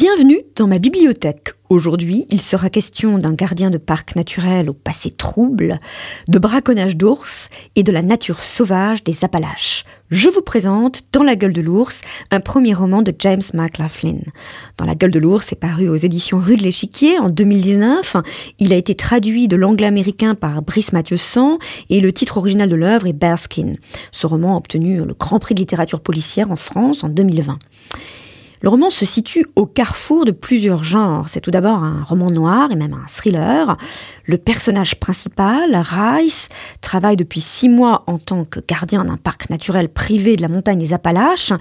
Bienvenue 0.00 0.44
dans 0.54 0.68
ma 0.68 0.78
bibliothèque. 0.78 1.54
Aujourd'hui, 1.70 2.28
il 2.30 2.40
sera 2.40 2.70
question 2.70 3.18
d'un 3.18 3.32
gardien 3.32 3.68
de 3.68 3.78
parc 3.78 4.14
naturel 4.14 4.70
au 4.70 4.72
passé 4.72 5.10
trouble, 5.10 5.80
de 6.28 6.38
braconnage 6.38 6.96
d'ours 6.96 7.48
et 7.74 7.82
de 7.82 7.90
la 7.90 8.02
nature 8.02 8.40
sauvage 8.40 9.02
des 9.02 9.24
Appalaches. 9.24 9.84
Je 10.12 10.28
vous 10.28 10.40
présente 10.40 11.02
Dans 11.10 11.24
la 11.24 11.34
gueule 11.34 11.52
de 11.52 11.60
l'ours, 11.60 12.02
un 12.30 12.38
premier 12.38 12.74
roman 12.74 13.02
de 13.02 13.12
James 13.18 13.42
McLaughlin. 13.54 14.20
Dans 14.76 14.84
la 14.84 14.94
gueule 14.94 15.10
de 15.10 15.18
l'ours 15.18 15.50
est 15.50 15.56
paru 15.56 15.88
aux 15.88 15.96
éditions 15.96 16.38
Rue 16.38 16.54
de 16.54 16.62
l'Échiquier 16.62 17.18
en 17.18 17.28
2019. 17.28 18.18
Il 18.60 18.72
a 18.72 18.76
été 18.76 18.94
traduit 18.94 19.48
de 19.48 19.56
l'anglais 19.56 19.88
américain 19.88 20.36
par 20.36 20.62
Brice 20.62 20.92
Mathieu-San 20.92 21.58
et 21.90 22.00
le 22.00 22.12
titre 22.12 22.36
original 22.36 22.68
de 22.68 22.76
l'œuvre 22.76 23.08
est 23.08 23.12
Bearskin. 23.14 23.72
Ce 24.12 24.28
roman 24.28 24.54
a 24.54 24.58
obtenu 24.58 25.04
le 25.04 25.14
Grand 25.14 25.40
Prix 25.40 25.56
de 25.56 25.60
littérature 25.60 25.98
policière 25.98 26.52
en 26.52 26.56
France 26.56 27.02
en 27.02 27.08
2020. 27.08 27.58
Le 28.60 28.68
roman 28.68 28.90
se 28.90 29.06
situe 29.06 29.46
au 29.56 29.66
carrefour 29.66 30.24
de 30.24 30.32
plusieurs 30.32 30.82
genres. 30.82 31.28
C'est 31.28 31.40
tout 31.40 31.50
d'abord 31.50 31.84
un 31.84 32.02
roman 32.02 32.30
noir 32.30 32.72
et 32.72 32.76
même 32.76 32.92
un 32.92 33.06
thriller. 33.06 33.76
Le 34.24 34.36
personnage 34.36 34.96
principal, 34.96 35.76
Rice, 35.76 36.48
travaille 36.80 37.16
depuis 37.16 37.40
six 37.40 37.68
mois 37.68 38.02
en 38.06 38.18
tant 38.18 38.44
que 38.44 38.60
gardien 38.60 39.04
d'un 39.04 39.16
parc 39.16 39.48
naturel 39.48 39.88
privé 39.88 40.36
de 40.36 40.42
la 40.42 40.48
montagne 40.48 40.78
des 40.78 40.92
Appalaches. 40.92 41.52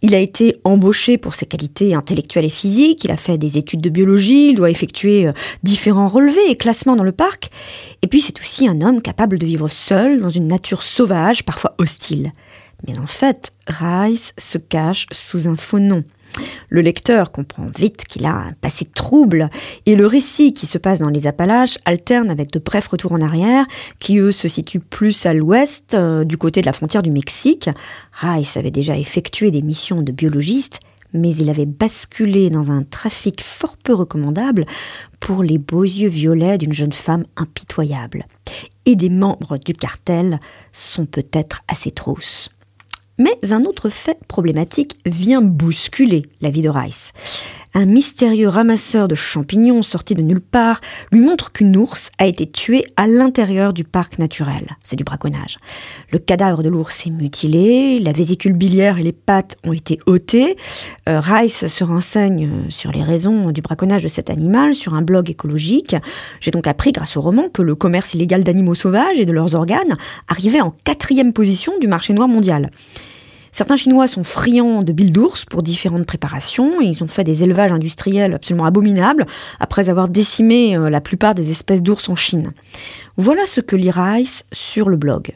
Il 0.00 0.14
a 0.14 0.18
été 0.18 0.56
embauché 0.64 1.18
pour 1.18 1.34
ses 1.34 1.46
qualités 1.46 1.94
intellectuelles 1.94 2.44
et 2.44 2.50
physiques. 2.50 3.04
Il 3.04 3.10
a 3.10 3.16
fait 3.16 3.36
des 3.36 3.58
études 3.58 3.80
de 3.80 3.90
biologie. 3.90 4.50
Il 4.50 4.56
doit 4.56 4.70
effectuer 4.70 5.26
euh, 5.26 5.32
différents 5.62 6.08
relevés 6.08 6.50
et 6.50 6.56
classements 6.56 6.96
dans 6.96 7.04
le 7.04 7.12
parc. 7.12 7.50
Et 8.02 8.06
puis 8.06 8.20
c'est 8.20 8.38
aussi 8.38 8.68
un 8.68 8.80
homme 8.80 9.02
capable 9.02 9.38
de 9.38 9.46
vivre 9.46 9.68
seul 9.68 10.20
dans 10.20 10.30
une 10.30 10.46
nature 10.46 10.82
sauvage, 10.82 11.44
parfois 11.44 11.74
hostile. 11.78 12.32
Mais 12.86 12.98
en 12.98 13.06
fait, 13.06 13.52
Rice 13.66 14.32
se 14.38 14.58
cache 14.58 15.06
sous 15.12 15.48
un 15.48 15.56
faux 15.56 15.78
nom. 15.78 16.04
Le 16.68 16.80
lecteur 16.80 17.30
comprend 17.30 17.66
vite 17.78 18.04
qu'il 18.06 18.26
a 18.26 18.34
un 18.34 18.52
passé 18.54 18.84
trouble 18.84 19.50
et 19.86 19.94
le 19.94 20.06
récit 20.06 20.52
qui 20.52 20.66
se 20.66 20.78
passe 20.78 20.98
dans 20.98 21.08
les 21.08 21.26
Appalaches 21.26 21.78
alterne 21.84 22.30
avec 22.30 22.50
de 22.50 22.58
brefs 22.58 22.88
retours 22.88 23.12
en 23.12 23.20
arrière 23.20 23.66
qui 24.00 24.18
eux 24.18 24.32
se 24.32 24.48
situent 24.48 24.80
plus 24.80 25.26
à 25.26 25.32
l'ouest, 25.32 25.94
euh, 25.94 26.24
du 26.24 26.36
côté 26.36 26.60
de 26.60 26.66
la 26.66 26.72
frontière 26.72 27.02
du 27.02 27.12
Mexique. 27.12 27.70
Rice 28.12 28.56
avait 28.56 28.72
déjà 28.72 28.98
effectué 28.98 29.50
des 29.50 29.62
missions 29.62 30.02
de 30.02 30.12
biologiste 30.12 30.80
mais 31.14 31.32
il 31.36 31.48
avait 31.48 31.64
basculé 31.64 32.50
dans 32.50 32.72
un 32.72 32.82
trafic 32.82 33.40
fort 33.40 33.76
peu 33.76 33.94
recommandable 33.94 34.66
pour 35.20 35.42
les 35.42 35.58
beaux 35.58 35.84
yeux 35.84 36.08
violets 36.08 36.58
d'une 36.58 36.74
jeune 36.74 36.92
femme 36.92 37.24
impitoyable. 37.36 38.26
Et 38.84 38.96
des 38.96 39.08
membres 39.08 39.56
du 39.56 39.72
cartel 39.72 40.40
sont 40.72 41.06
peut-être 41.06 41.62
assez 41.68 41.92
trousses. 41.92 42.50
Mais 43.18 43.38
un 43.52 43.64
autre 43.64 43.90
fait 43.90 44.18
problématique 44.26 44.98
vient 45.06 45.42
bousculer 45.42 46.26
la 46.40 46.50
vie 46.50 46.62
de 46.62 46.68
Rice. 46.68 47.12
Un 47.76 47.86
mystérieux 47.86 48.48
ramasseur 48.48 49.08
de 49.08 49.16
champignons 49.16 49.82
sorti 49.82 50.14
de 50.14 50.22
nulle 50.22 50.40
part 50.40 50.80
lui 51.10 51.18
montre 51.18 51.50
qu'une 51.50 51.76
ours 51.76 52.12
a 52.18 52.26
été 52.26 52.46
tuée 52.46 52.84
à 52.96 53.08
l'intérieur 53.08 53.72
du 53.72 53.82
parc 53.82 54.20
naturel. 54.20 54.76
C'est 54.84 54.94
du 54.94 55.02
braconnage. 55.02 55.58
Le 56.12 56.20
cadavre 56.20 56.62
de 56.62 56.68
l'ours 56.68 57.04
est 57.04 57.10
mutilé, 57.10 57.98
la 57.98 58.12
vésicule 58.12 58.52
biliaire 58.52 58.98
et 58.98 59.02
les 59.02 59.10
pattes 59.12 59.56
ont 59.64 59.72
été 59.72 59.98
ôtées. 60.06 60.56
Euh, 61.08 61.18
Rice 61.18 61.66
se 61.66 61.82
renseigne 61.82 62.48
sur 62.68 62.92
les 62.92 63.02
raisons 63.02 63.50
du 63.50 63.60
braconnage 63.60 64.04
de 64.04 64.08
cet 64.08 64.30
animal 64.30 64.76
sur 64.76 64.94
un 64.94 65.02
blog 65.02 65.28
écologique. 65.28 65.96
J'ai 66.40 66.52
donc 66.52 66.68
appris 66.68 66.92
grâce 66.92 67.16
au 67.16 67.22
roman 67.22 67.48
que 67.48 67.62
le 67.62 67.74
commerce 67.74 68.14
illégal 68.14 68.44
d'animaux 68.44 68.76
sauvages 68.76 69.18
et 69.18 69.26
de 69.26 69.32
leurs 69.32 69.56
organes 69.56 69.96
arrivait 70.28 70.60
en 70.60 70.70
quatrième 70.84 71.32
position 71.32 71.72
du 71.80 71.88
marché 71.88 72.12
noir 72.12 72.28
mondial. 72.28 72.68
Certains 73.54 73.76
Chinois 73.76 74.08
sont 74.08 74.24
friands 74.24 74.82
de 74.82 74.92
billes 74.92 75.12
d'ours 75.12 75.44
pour 75.44 75.62
différentes 75.62 76.06
préparations. 76.06 76.80
Ils 76.80 77.04
ont 77.04 77.06
fait 77.06 77.22
des 77.22 77.44
élevages 77.44 77.70
industriels 77.70 78.34
absolument 78.34 78.64
abominables 78.64 79.28
après 79.60 79.88
avoir 79.88 80.08
décimé 80.08 80.76
euh, 80.76 80.90
la 80.90 81.00
plupart 81.00 81.36
des 81.36 81.52
espèces 81.52 81.80
d'ours 81.80 82.08
en 82.08 82.16
Chine. 82.16 82.52
Voilà 83.16 83.46
ce 83.46 83.60
que 83.60 83.76
lit 83.76 83.92
Rice 83.92 84.44
sur 84.50 84.88
le 84.88 84.96
blog. 84.96 85.34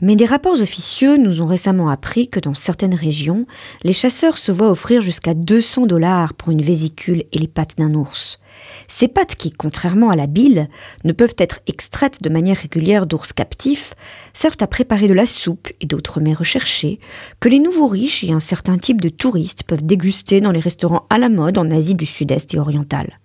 Mais 0.00 0.16
des 0.16 0.24
rapports 0.24 0.58
officieux 0.62 1.18
nous 1.18 1.42
ont 1.42 1.46
récemment 1.46 1.90
appris 1.90 2.28
que 2.28 2.40
dans 2.40 2.54
certaines 2.54 2.94
régions, 2.94 3.44
les 3.82 3.92
chasseurs 3.92 4.38
se 4.38 4.50
voient 4.50 4.70
offrir 4.70 5.02
jusqu'à 5.02 5.34
200 5.34 5.84
dollars 5.84 6.32
pour 6.32 6.52
une 6.52 6.62
vésicule 6.62 7.24
et 7.32 7.38
les 7.38 7.48
pattes 7.48 7.76
d'un 7.76 7.92
ours. 7.92 8.38
Ces 8.88 9.08
pattes 9.08 9.36
qui, 9.36 9.50
contrairement 9.50 10.10
à 10.10 10.16
la 10.16 10.26
bile, 10.26 10.68
ne 11.04 11.12
peuvent 11.12 11.34
être 11.38 11.60
extraites 11.66 12.22
de 12.22 12.28
manière 12.28 12.56
régulière 12.56 13.06
d'ours 13.06 13.32
captifs, 13.32 13.94
servent 14.32 14.56
à 14.60 14.66
préparer 14.66 15.08
de 15.08 15.14
la 15.14 15.26
soupe 15.26 15.68
et 15.80 15.86
d'autres 15.86 16.20
mets 16.20 16.34
recherchés 16.34 17.00
que 17.40 17.48
les 17.48 17.58
nouveaux 17.58 17.88
riches 17.88 18.24
et 18.24 18.32
un 18.32 18.40
certain 18.40 18.78
type 18.78 19.00
de 19.00 19.08
touristes 19.08 19.62
peuvent 19.64 19.84
déguster 19.84 20.40
dans 20.40 20.52
les 20.52 20.60
restaurants 20.60 21.06
à 21.10 21.18
la 21.18 21.28
mode 21.28 21.58
en 21.58 21.70
Asie 21.70 21.94
du 21.94 22.06
Sud-Est 22.06 22.54
et 22.54 22.58
orientale 22.58 23.18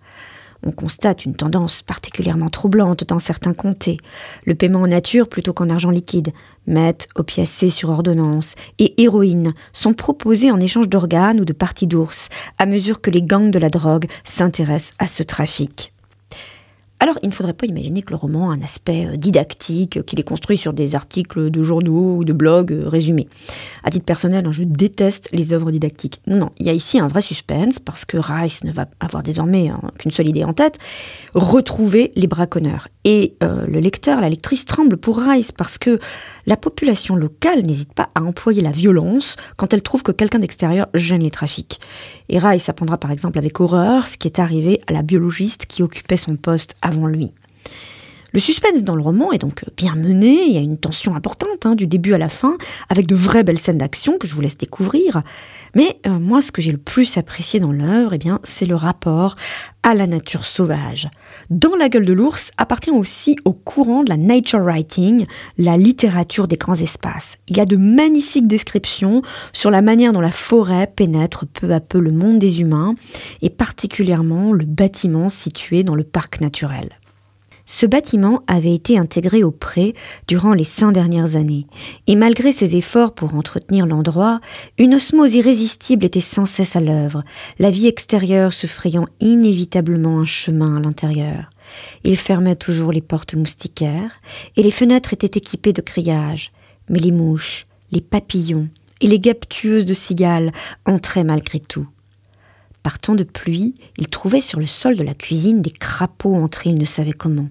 on 0.66 0.72
constate 0.72 1.26
une 1.26 1.36
tendance 1.36 1.82
particulièrement 1.82 2.50
troublante 2.50 3.04
dans 3.04 3.20
certains 3.20 3.54
comtés. 3.54 3.98
Le 4.46 4.56
paiement 4.56 4.82
en 4.82 4.88
nature 4.88 5.30
plutôt 5.30 5.54
qu'en 5.54 5.70
argent 5.70 5.90
liquide, 5.90 6.34
meth, 6.68 7.08
opiacés 7.16 7.70
sur 7.70 7.90
ordonnance 7.90 8.56
et 8.78 9.02
héroïne 9.02 9.54
sont 9.74 9.94
proposés 9.94 10.52
en 10.52 10.60
échange 10.60 10.90
d'organes 10.90 11.40
ou 11.40 11.46
de 11.46 11.54
parties 11.54 11.88
d'ours, 11.88 12.30
à 12.58 12.66
mesure 12.66 13.02
que 13.02 13.12
les 13.12 13.24
gangs 13.24 13.52
de 13.52 13.60
la 13.60 13.70
drogue 13.70 14.08
s'intéressent 14.24 14.94
à 15.00 15.08
ce 15.08 15.24
trafic. 15.24 15.94
Alors, 17.02 17.18
il 17.24 17.30
ne 17.30 17.34
faudrait 17.34 17.54
pas 17.54 17.66
imaginer 17.66 18.02
que 18.02 18.10
le 18.10 18.18
roman 18.18 18.52
a 18.52 18.54
un 18.54 18.62
aspect 18.62 19.06
euh, 19.06 19.16
didactique, 19.16 19.98
euh, 19.98 20.04
qu'il 20.04 20.20
est 20.20 20.24
construit 20.24 20.58
sur 20.58 20.74
des 20.74 20.96
articles 20.96 21.50
de 21.50 21.64
journaux 21.64 22.18
ou 22.18 22.26
de 22.26 22.34
blogs 22.34 22.74
euh, 22.74 22.90
résumés. 22.90 23.30
À 23.86 23.92
titre 23.92 24.04
personnel, 24.04 24.46
hein, 24.46 24.52
je 24.52 24.64
déteste 24.64 25.30
les 25.32 25.54
œuvres 25.54 25.72
didactiques. 25.72 26.20
Non, 26.28 26.36
non, 26.36 26.50
il 26.60 26.66
y 26.66 26.70
a 26.70 26.74
ici 26.74 27.00
un 27.00 27.08
vrai 27.08 27.22
suspense 27.22 27.80
parce 27.80 28.04
que 28.04 28.18
Rice 28.18 28.66
ne 28.66 28.74
va 28.74 28.88
avoir 29.00 29.24
désormais 29.24 29.70
hein, 29.70 29.80
qu'une 29.98 30.12
seule 30.12 30.28
idée 30.28 30.44
en 30.44 30.52
tête 30.52 30.78
retrouver 31.34 32.12
les 32.16 32.28
braconneurs. 32.28 32.90
Et 33.06 33.36
le 33.42 33.80
lecteur, 33.80 34.22
la 34.22 34.30
lectrice 34.30 34.66
tremble 34.66 34.98
pour 34.98 35.18
Rice 35.18 35.52
parce 35.52 35.78
que 35.78 36.00
la 36.46 36.58
population 36.58 37.16
locale 37.16 37.62
n'hésite 37.62 37.94
pas 37.94 38.10
à 38.14 38.22
employer 38.22 38.62
la 38.62 38.72
violence 38.72 39.36
quand 39.56 39.74
elle 39.74 39.82
trouve 39.82 40.04
que 40.04 40.12
quelqu'un 40.12 40.40
d'extérieur 40.40 40.88
gêne 40.94 41.24
les 41.24 41.32
trafics. 41.32 41.80
Et 42.28 42.38
Rice 42.38 42.70
apprendra 42.70 42.98
par 42.98 43.12
exemple 43.12 43.40
avec 43.40 43.60
horreur 43.60 44.08
ce 44.08 44.18
qui 44.18 44.28
est 44.28 44.40
arrivé 44.40 44.82
à 44.86 44.94
la 44.94 45.02
biologiste 45.02 45.66
qui 45.66 45.82
occupait 45.82 46.18
son 46.18 46.36
poste 46.36 46.76
avant 46.90 47.08
lui. 47.08 47.32
Le 48.32 48.40
suspense 48.40 48.84
dans 48.84 48.96
le 48.96 49.02
roman 49.02 49.32
est 49.32 49.40
donc 49.40 49.66
bien 49.76 49.96
mené, 49.96 50.46
il 50.46 50.54
y 50.54 50.58
a 50.58 50.62
une 50.62 50.78
tension 50.78 51.16
importante 51.16 51.66
hein, 51.66 51.76
du 51.76 51.88
début 51.88 52.14
à 52.14 52.20
la 52.20 52.30
fin, 52.30 52.58
avec 52.90 53.08
de 53.08 53.16
vraies 53.16 53.44
belles 53.44 53.58
scènes 53.58 53.80
d'action 53.80 54.18
que 54.20 54.28
je 54.28 54.36
vous 54.36 54.42
laisse 54.42 54.58
découvrir. 54.58 55.24
Mais 55.76 56.00
euh, 56.06 56.20
moi, 56.20 56.42
ce 56.42 56.52
que 56.52 56.62
j'ai 56.62 56.72
le 56.72 56.78
plus 56.78 57.18
apprécié 57.18 57.60
dans 57.60 57.72
l'œuvre, 57.72 58.14
eh 58.14 58.20
c'est 58.44 58.66
le 58.66 58.76
rapport 58.76 59.36
à 59.82 59.96
la 59.96 60.06
nature 60.08 60.46
sauvage. 60.46 61.10
Dans 61.50 61.76
La 61.76 61.90
gueule 61.90 62.06
de 62.06 62.14
l'ours 62.14 62.52
appartient 62.58 62.92
aussi 62.92 63.36
au 63.46 63.54
courant 63.54 64.04
de 64.04 64.10
la 64.10 64.18
nature 64.18 64.60
writing, 64.60 65.26
la 65.58 65.78
littérature 65.78 66.48
des 66.48 66.58
grands 66.58 66.76
espaces. 66.76 67.38
Il 67.48 67.58
y 67.58 67.62
a 67.62 67.66
de 67.66 67.78
magnifiques 67.78 68.48
descriptions 68.48 69.22
sur 69.54 69.72
la 69.72 69.82
manière 69.82 70.14
dont 70.14 70.22
la 70.22 70.32
forêt 70.32 70.92
pénètre 70.94 71.46
peu 71.48 71.72
à 71.74 71.80
peu 71.80 72.00
le 72.00 72.12
monde 72.12 72.40
des 72.40 72.62
humains, 72.62 72.96
et 73.42 73.50
particulièrement 73.50 74.54
le 74.54 74.66
bâtiment 74.66 75.30
situé 75.30 75.84
dans 75.84 75.96
le 75.96 76.04
parc 76.04 76.42
naturel. 76.42 76.90
Ce 77.72 77.86
bâtiment 77.86 78.42
avait 78.48 78.74
été 78.74 78.98
intégré 78.98 79.44
au 79.44 79.52
pré 79.52 79.94
durant 80.28 80.56
les 80.56 80.64
100 80.64 80.92
dernières 80.92 81.36
années, 81.36 81.68
et 82.08 82.16
malgré 82.16 82.52
ses 82.52 82.76
efforts 82.76 83.14
pour 83.14 83.36
entretenir 83.36 83.86
l'endroit, 83.86 84.42
une 84.80 84.96
osmose 84.96 85.36
irrésistible 85.36 86.04
était 86.04 86.20
sans 86.20 86.48
cesse 86.48 86.76
à 86.76 86.80
l'œuvre, 86.80 87.24
la 87.60 87.70
vie 87.70 87.86
extérieure 87.86 88.54
se 88.54 88.66
frayant 88.66 89.06
inévitablement 89.20 90.20
un 90.20 90.26
chemin 90.26 90.78
à 90.78 90.80
l'intérieur. 90.80 91.52
Il 92.04 92.18
fermait 92.18 92.56
toujours 92.56 92.92
les 92.92 93.04
portes 93.04 93.36
moustiquaires, 93.36 94.20
et 94.58 94.64
les 94.64 94.72
fenêtres 94.72 95.14
étaient 95.14 95.38
équipées 95.38 95.72
de 95.72 95.84
grillages, 95.84 96.52
mais 96.90 97.00
les 97.00 97.12
mouches, 97.12 97.68
les 97.92 98.02
papillons 98.02 98.68
et 99.00 99.08
les 99.08 99.20
guêpes 99.20 99.48
tueuses 99.48 99.86
de 99.86 99.94
cigales 99.94 100.52
entraient 100.88 101.24
malgré 101.24 101.60
tout. 101.60 101.88
Par 102.82 102.98
temps 102.98 103.16
de 103.16 103.24
pluie, 103.24 103.76
il 104.00 104.08
trouvait 104.08 104.42
sur 104.42 104.60
le 104.60 104.66
sol 104.66 104.98
de 104.98 105.04
la 105.04 105.14
cuisine 105.14 105.62
des 105.62 105.70
crapauds 105.70 106.36
entrés 106.36 106.72
il 106.72 106.80
ne 106.80 106.86
savait 106.86 107.12
comment. 107.12 107.50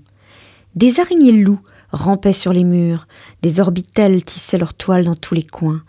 Des 0.78 1.00
araignées 1.00 1.32
loups 1.32 1.58
rampaient 1.90 2.32
sur 2.32 2.52
les 2.52 2.62
murs, 2.62 3.08
des 3.42 3.58
orbitelles 3.58 4.22
tissaient 4.22 4.58
leurs 4.58 4.74
toiles 4.74 5.06
dans 5.06 5.16
tous 5.16 5.34
les 5.34 5.42
coins. 5.42 5.82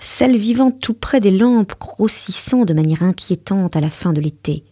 Celles 0.00 0.38
vivant 0.38 0.70
tout 0.70 0.94
près 0.94 1.20
des 1.20 1.30
lampes 1.30 1.78
grossissant 1.78 2.64
de 2.64 2.72
manière 2.72 3.02
inquiétante 3.02 3.76
à 3.76 3.82
la 3.82 3.90
fin 3.90 4.14
de 4.14 4.22
l'été. 4.22 4.64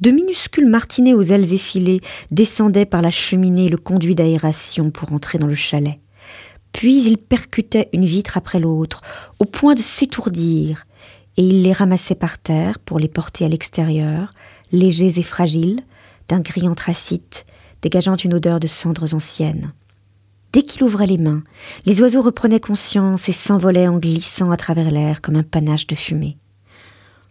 De 0.00 0.10
minuscules 0.10 0.66
martinets 0.66 1.12
aux 1.12 1.24
ailes 1.24 1.52
effilées 1.52 2.00
descendaient 2.30 2.86
par 2.86 3.02
la 3.02 3.10
cheminée 3.10 3.68
le 3.68 3.76
conduit 3.76 4.14
d'aération 4.14 4.90
pour 4.90 5.12
entrer 5.12 5.36
dans 5.36 5.46
le 5.46 5.54
chalet. 5.54 6.00
Puis 6.72 7.06
ils 7.06 7.18
percutaient 7.18 7.90
une 7.92 8.06
vitre 8.06 8.38
après 8.38 8.60
l'autre, 8.60 9.02
au 9.40 9.44
point 9.44 9.74
de 9.74 9.82
s'étourdir, 9.82 10.86
et 11.36 11.42
il 11.42 11.64
les 11.64 11.74
ramassait 11.74 12.14
par 12.14 12.38
terre 12.38 12.78
pour 12.78 12.98
les 12.98 13.08
porter 13.08 13.44
à 13.44 13.48
l'extérieur, 13.48 14.32
légers 14.72 15.18
et 15.18 15.22
fragiles, 15.22 15.82
d'un 16.30 16.40
gris 16.40 16.66
anthracite, 16.66 17.44
dégageant 17.84 18.16
une 18.16 18.32
odeur 18.32 18.60
de 18.60 18.66
cendres 18.66 19.14
anciennes. 19.14 19.74
Dès 20.54 20.62
qu'il 20.62 20.82
ouvrait 20.84 21.06
les 21.06 21.18
mains, 21.18 21.42
les 21.84 22.00
oiseaux 22.00 22.22
reprenaient 22.22 22.58
conscience 22.58 23.28
et 23.28 23.32
s'envolaient 23.32 23.88
en 23.88 23.98
glissant 23.98 24.50
à 24.50 24.56
travers 24.56 24.90
l'air 24.90 25.20
comme 25.20 25.36
un 25.36 25.42
panache 25.42 25.86
de 25.86 25.94
fumée. 25.94 26.38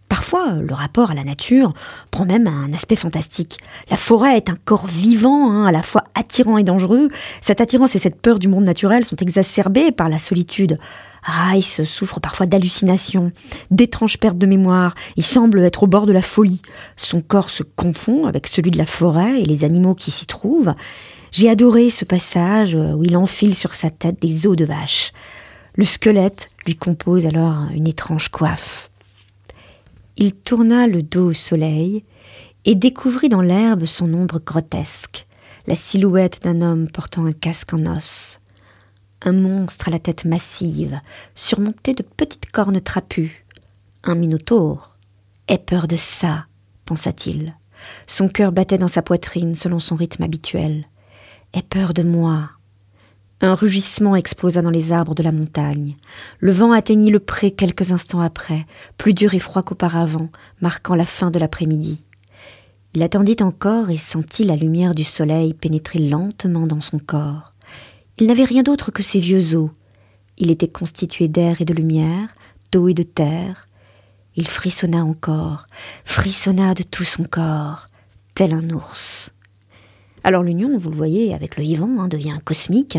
Parfois, 0.08 0.52
le 0.60 0.74
rapport 0.74 1.10
à 1.10 1.14
la 1.14 1.24
nature 1.24 1.72
prend 2.10 2.24
même 2.24 2.46
un 2.46 2.72
aspect 2.72 2.96
fantastique. 2.96 3.58
La 3.90 3.96
forêt 3.96 4.36
est 4.36 4.50
un 4.50 4.56
corps 4.64 4.86
vivant, 4.86 5.50
hein, 5.50 5.64
à 5.64 5.72
la 5.72 5.82
fois 5.82 6.04
attirant 6.14 6.58
et 6.58 6.62
dangereux. 6.62 7.08
Cette 7.40 7.60
attirance 7.60 7.96
et 7.96 7.98
cette 7.98 8.20
peur 8.20 8.38
du 8.38 8.48
monde 8.48 8.64
naturel 8.64 9.04
sont 9.04 9.16
exacerbées 9.16 9.92
par 9.92 10.08
la 10.08 10.18
solitude. 10.18 10.78
Rice 11.22 11.82
souffre 11.84 12.20
parfois 12.20 12.46
d'hallucinations, 12.46 13.32
d'étranges 13.70 14.18
pertes 14.18 14.38
de 14.38 14.46
mémoire. 14.46 14.94
Il 15.16 15.24
semble 15.24 15.60
être 15.64 15.84
au 15.84 15.86
bord 15.86 16.06
de 16.06 16.12
la 16.12 16.22
folie. 16.22 16.60
Son 16.96 17.22
corps 17.22 17.50
se 17.50 17.62
confond 17.62 18.26
avec 18.26 18.46
celui 18.46 18.70
de 18.70 18.78
la 18.78 18.86
forêt 18.86 19.40
et 19.40 19.46
les 19.46 19.64
animaux 19.64 19.94
qui 19.94 20.10
s'y 20.10 20.26
trouvent. 20.26 20.74
J'ai 21.32 21.48
adoré 21.48 21.90
ce 21.90 22.04
passage 22.04 22.74
où 22.74 23.02
il 23.04 23.16
enfile 23.16 23.54
sur 23.54 23.74
sa 23.74 23.90
tête 23.90 24.20
des 24.20 24.46
os 24.46 24.54
de 24.54 24.66
vache. 24.66 25.12
Le 25.76 25.84
squelette 25.84 26.50
lui 26.66 26.76
compose 26.76 27.26
alors 27.26 27.64
une 27.74 27.88
étrange 27.88 28.28
coiffe. 28.28 28.90
Il 30.16 30.32
tourna 30.34 30.86
le 30.86 31.02
dos 31.02 31.30
au 31.30 31.32
soleil 31.32 32.04
et 32.64 32.74
découvrit 32.74 33.28
dans 33.28 33.42
l'herbe 33.42 33.84
son 33.84 34.12
ombre 34.14 34.40
grotesque, 34.44 35.26
la 35.66 35.76
silhouette 35.76 36.42
d'un 36.42 36.62
homme 36.62 36.88
portant 36.88 37.24
un 37.24 37.32
casque 37.32 37.74
en 37.74 37.96
os. 37.96 38.38
Un 39.22 39.32
monstre 39.32 39.88
à 39.88 39.90
la 39.90 39.98
tête 39.98 40.24
massive, 40.24 41.00
surmonté 41.34 41.94
de 41.94 42.02
petites 42.02 42.50
cornes 42.50 42.80
trapues. 42.80 43.44
Un 44.04 44.14
minotaure. 44.14 44.94
Aie 45.48 45.58
peur 45.58 45.88
de 45.88 45.96
ça, 45.96 46.46
pensa-t-il. 46.84 47.54
Son 48.06 48.28
cœur 48.28 48.52
battait 48.52 48.78
dans 48.78 48.88
sa 48.88 49.02
poitrine 49.02 49.54
selon 49.54 49.78
son 49.78 49.96
rythme 49.96 50.22
habituel. 50.22 50.86
Aie 51.54 51.62
peur 51.62 51.92
de 51.92 52.02
moi, 52.02 52.50
un 53.44 53.54
rugissement 53.54 54.16
explosa 54.16 54.62
dans 54.62 54.70
les 54.70 54.92
arbres 54.92 55.14
de 55.14 55.22
la 55.22 55.32
montagne. 55.32 55.96
Le 56.38 56.52
vent 56.52 56.72
atteignit 56.72 57.10
le 57.10 57.20
pré 57.20 57.50
quelques 57.50 57.92
instants 57.92 58.20
après, 58.20 58.66
plus 58.96 59.14
dur 59.14 59.34
et 59.34 59.38
froid 59.38 59.62
qu'auparavant, 59.62 60.30
marquant 60.60 60.94
la 60.94 61.04
fin 61.04 61.30
de 61.30 61.38
l'après-midi. 61.38 62.04
Il 62.94 63.02
attendit 63.02 63.36
encore 63.40 63.90
et 63.90 63.96
sentit 63.96 64.44
la 64.44 64.56
lumière 64.56 64.94
du 64.94 65.04
soleil 65.04 65.52
pénétrer 65.52 65.98
lentement 65.98 66.66
dans 66.66 66.80
son 66.80 66.98
corps. 66.98 67.52
Il 68.18 68.28
n'avait 68.28 68.44
rien 68.44 68.62
d'autre 68.62 68.92
que 68.92 69.02
ses 69.02 69.18
vieux 69.18 69.56
os. 69.56 69.70
Il 70.38 70.50
était 70.50 70.68
constitué 70.68 71.28
d'air 71.28 71.60
et 71.60 71.64
de 71.64 71.74
lumière, 71.74 72.28
d'eau 72.72 72.88
et 72.88 72.94
de 72.94 73.02
terre. 73.02 73.66
Il 74.36 74.48
frissonna 74.48 75.04
encore, 75.04 75.66
frissonna 76.04 76.74
de 76.74 76.82
tout 76.82 77.04
son 77.04 77.24
corps, 77.24 77.86
tel 78.34 78.54
un 78.54 78.70
ours. 78.70 79.30
Alors 80.26 80.42
l'union, 80.42 80.78
vous 80.78 80.88
le 80.88 80.96
voyez, 80.96 81.34
avec 81.34 81.58
le 81.58 81.62
vivant, 81.62 82.00
hein, 82.00 82.08
devient 82.08 82.38
cosmique. 82.42 82.96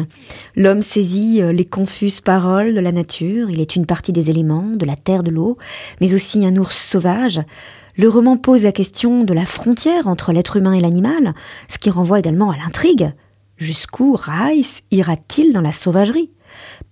L'homme 0.56 0.83
saisit 0.83 1.42
euh, 1.42 1.51
les 1.51 1.66
confuses 1.66 2.22
paroles 2.22 2.75
de 2.75 2.80
la 2.80 2.92
nature, 2.92 3.50
il 3.50 3.60
est 3.60 3.75
une 3.75 3.88
partie 3.88 4.12
des 4.12 4.30
éléments, 4.30 4.75
de 4.75 4.86
la 4.86 4.95
terre, 4.95 5.24
de 5.24 5.31
l'eau, 5.31 5.57
mais 6.01 6.13
aussi 6.13 6.45
un 6.45 6.56
ours 6.56 6.77
sauvage. 6.77 7.42
Le 7.98 8.10
roman 8.10 8.38
pose 8.38 8.62
la 8.62 8.72
question 8.72 9.24
de 9.24 9.33
la 9.33 9.48
frontière 9.48 10.06
entre 10.06 10.33
l'être 10.33 10.57
humain 10.57 10.74
et 10.74 10.81
l'animal, 10.81 11.33
ce 11.68 11.80
qui 11.80 11.89
renvoie 11.89 12.19
également 12.19 12.51
à 12.51 12.57
l'intrigue. 12.57 13.12
Jusqu'où 13.57 14.16
Rice 14.16 14.83
ira-t-il 14.92 15.51
dans 15.51 15.62
la 15.62 15.71
sauvagerie? 15.71 16.30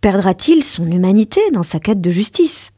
Perdra-t-il 0.02 0.64
son 0.64 0.90
humanité 0.90 1.42
dans 1.54 1.62
sa 1.62 1.80
quête 1.80 2.02
de 2.02 2.10
justice? 2.10 2.73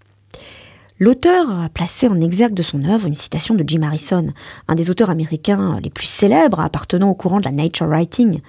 L'auteur 0.97 1.51
a 1.51 1.67
placé 1.67 2.07
en 2.07 2.21
exergue 2.21 2.53
de 2.53 2.61
son 2.61 2.85
œuvre 2.85 3.05
une 3.05 3.15
citation 3.15 3.53
de 3.53 3.65
Jim 3.67 3.81
Harrison, 3.81 4.27
un 4.69 4.75
des 4.75 4.89
auteurs 4.89 5.09
américains 5.09 5.77
les 5.83 5.89
plus 5.89 6.05
célèbres 6.05 6.61
appartenant 6.61 7.09
au 7.09 7.15
courant 7.15 7.41
de 7.41 7.45
la 7.45 7.51
nature 7.51 7.87
writing. 7.87 8.39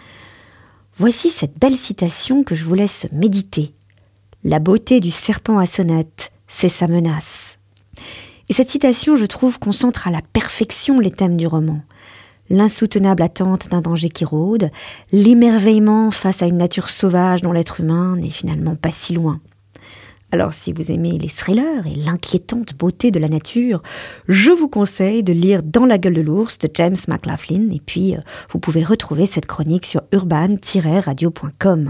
Voici 0.96 1.30
cette 1.30 1.58
belle 1.58 1.76
citation 1.76 2.44
que 2.44 2.54
je 2.54 2.64
vous 2.64 2.74
laisse 2.74 3.06
méditer. 3.10 3.74
La 4.44 4.60
beauté 4.60 5.00
du 5.00 5.10
serpent 5.10 5.58
à 5.58 5.66
sonnette, 5.66 6.30
c'est 6.46 6.68
sa 6.68 6.86
menace. 6.86 7.58
Et 8.48 8.52
cette 8.52 8.70
citation, 8.70 9.16
je 9.16 9.26
trouve, 9.26 9.58
concentre 9.58 10.06
à 10.06 10.12
la 10.12 10.22
perfection 10.22 11.00
les 11.00 11.10
thèmes 11.10 11.36
du 11.36 11.48
roman. 11.48 11.80
L'insoutenable 12.48 13.24
attente 13.24 13.68
d'un 13.70 13.80
danger 13.80 14.08
qui 14.08 14.24
rôde, 14.24 14.70
l'émerveillement 15.10 16.12
face 16.12 16.42
à 16.42 16.46
une 16.46 16.58
nature 16.58 16.90
sauvage 16.90 17.42
dont 17.42 17.50
l'être 17.50 17.80
humain 17.80 18.14
n'est 18.16 18.30
finalement 18.30 18.76
pas 18.76 18.92
si 18.92 19.14
loin. 19.14 19.40
Alors 20.32 20.52
si 20.52 20.72
vous 20.72 20.90
aimez 20.90 21.18
les 21.18 21.28
thrillers 21.28 21.86
et 21.86 21.94
l'inquiétante 21.94 22.74
beauté 22.74 23.12
de 23.12 23.20
la 23.20 23.28
nature, 23.28 23.82
je 24.26 24.50
vous 24.50 24.68
conseille 24.68 25.22
de 25.22 25.32
lire 25.32 25.62
Dans 25.62 25.86
la 25.86 25.98
gueule 25.98 26.14
de 26.14 26.20
l'ours 26.20 26.58
de 26.58 26.68
James 26.74 26.96
McLaughlin 27.06 27.70
et 27.70 27.80
puis 27.84 28.16
euh, 28.16 28.20
vous 28.50 28.58
pouvez 28.58 28.82
retrouver 28.82 29.26
cette 29.26 29.46
chronique 29.46 29.86
sur 29.86 30.02
urban-radio.com. 30.12 31.84